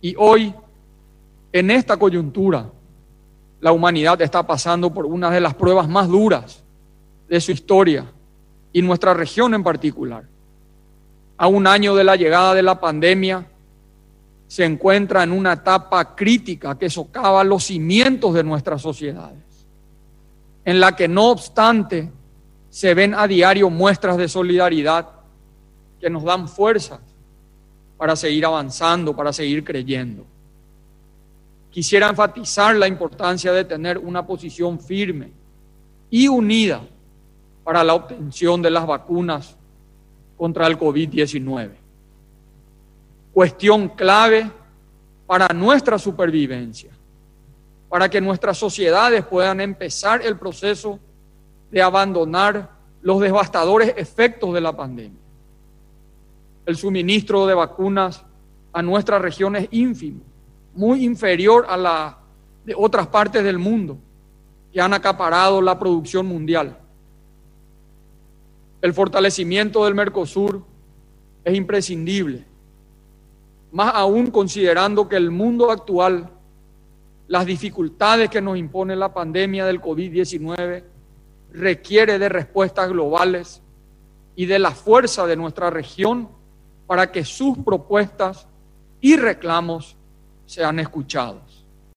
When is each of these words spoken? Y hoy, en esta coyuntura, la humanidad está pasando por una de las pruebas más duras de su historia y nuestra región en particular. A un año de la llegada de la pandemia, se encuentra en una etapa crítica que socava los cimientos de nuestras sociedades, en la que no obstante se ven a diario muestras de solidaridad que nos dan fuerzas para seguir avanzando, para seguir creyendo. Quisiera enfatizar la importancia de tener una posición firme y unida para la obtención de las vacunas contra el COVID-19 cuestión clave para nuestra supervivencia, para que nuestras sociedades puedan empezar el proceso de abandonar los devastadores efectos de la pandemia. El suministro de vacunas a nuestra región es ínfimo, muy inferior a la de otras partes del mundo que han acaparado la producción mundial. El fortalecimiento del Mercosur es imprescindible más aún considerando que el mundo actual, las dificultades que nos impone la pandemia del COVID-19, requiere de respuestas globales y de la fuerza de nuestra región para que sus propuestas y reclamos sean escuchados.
Y 0.00 0.14
hoy, 0.16 0.54
en 1.52 1.70
esta 1.70 1.96
coyuntura, 1.96 2.70
la 3.60 3.72
humanidad 3.72 4.20
está 4.22 4.46
pasando 4.46 4.92
por 4.92 5.04
una 5.06 5.30
de 5.30 5.40
las 5.40 5.54
pruebas 5.54 5.88
más 5.88 6.08
duras 6.08 6.62
de 7.28 7.40
su 7.40 7.52
historia 7.52 8.06
y 8.72 8.82
nuestra 8.82 9.14
región 9.14 9.54
en 9.54 9.62
particular. 9.62 10.24
A 11.36 11.46
un 11.46 11.66
año 11.66 11.94
de 11.94 12.04
la 12.04 12.16
llegada 12.16 12.54
de 12.54 12.62
la 12.62 12.80
pandemia, 12.80 13.46
se 14.46 14.64
encuentra 14.64 15.22
en 15.22 15.30
una 15.30 15.52
etapa 15.52 16.16
crítica 16.16 16.76
que 16.76 16.90
socava 16.90 17.44
los 17.44 17.64
cimientos 17.64 18.34
de 18.34 18.42
nuestras 18.42 18.82
sociedades, 18.82 19.38
en 20.64 20.80
la 20.80 20.96
que 20.96 21.06
no 21.06 21.30
obstante 21.30 22.10
se 22.68 22.94
ven 22.94 23.14
a 23.14 23.28
diario 23.28 23.70
muestras 23.70 24.16
de 24.16 24.28
solidaridad 24.28 25.08
que 26.00 26.10
nos 26.10 26.24
dan 26.24 26.48
fuerzas 26.48 27.00
para 28.00 28.16
seguir 28.16 28.46
avanzando, 28.46 29.14
para 29.14 29.30
seguir 29.30 29.62
creyendo. 29.62 30.24
Quisiera 31.70 32.08
enfatizar 32.08 32.74
la 32.74 32.88
importancia 32.88 33.52
de 33.52 33.64
tener 33.64 33.98
una 33.98 34.26
posición 34.26 34.80
firme 34.80 35.30
y 36.08 36.26
unida 36.26 36.80
para 37.62 37.84
la 37.84 37.92
obtención 37.92 38.62
de 38.62 38.70
las 38.70 38.86
vacunas 38.86 39.54
contra 40.38 40.66
el 40.66 40.78
COVID-19 40.78 41.80
cuestión 43.32 43.88
clave 43.90 44.50
para 45.26 45.48
nuestra 45.54 45.98
supervivencia, 45.98 46.90
para 47.88 48.08
que 48.08 48.20
nuestras 48.20 48.58
sociedades 48.58 49.24
puedan 49.24 49.60
empezar 49.60 50.22
el 50.22 50.36
proceso 50.36 50.98
de 51.70 51.80
abandonar 51.80 52.70
los 53.02 53.20
devastadores 53.20 53.94
efectos 53.96 54.52
de 54.52 54.60
la 54.60 54.76
pandemia. 54.76 55.20
El 56.70 56.76
suministro 56.76 57.48
de 57.48 57.54
vacunas 57.54 58.24
a 58.72 58.80
nuestra 58.80 59.18
región 59.18 59.56
es 59.56 59.66
ínfimo, 59.72 60.20
muy 60.72 61.04
inferior 61.04 61.66
a 61.68 61.76
la 61.76 62.18
de 62.64 62.76
otras 62.78 63.08
partes 63.08 63.42
del 63.42 63.58
mundo 63.58 63.98
que 64.72 64.80
han 64.80 64.94
acaparado 64.94 65.60
la 65.60 65.76
producción 65.80 66.26
mundial. 66.26 66.78
El 68.80 68.94
fortalecimiento 68.94 69.84
del 69.84 69.96
Mercosur 69.96 70.64
es 71.42 71.56
imprescindible 71.56 72.44
más 73.72 73.92
aún 73.92 74.30
considerando 74.30 75.08
que 75.08 75.16
el 75.16 75.32
mundo 75.32 75.72
actual, 75.72 76.30
las 77.26 77.46
dificultades 77.46 78.30
que 78.30 78.40
nos 78.40 78.56
impone 78.56 78.94
la 78.94 79.12
pandemia 79.12 79.66
del 79.66 79.80
COVID-19, 79.80 80.84
requiere 81.52 82.20
de 82.20 82.28
respuestas 82.28 82.88
globales 82.88 83.60
y 84.36 84.46
de 84.46 84.60
la 84.60 84.70
fuerza 84.70 85.26
de 85.26 85.34
nuestra 85.34 85.68
región 85.68 86.38
para 86.90 87.12
que 87.12 87.24
sus 87.24 87.56
propuestas 87.58 88.48
y 89.00 89.16
reclamos 89.16 89.96
sean 90.44 90.80
escuchados. 90.80 91.59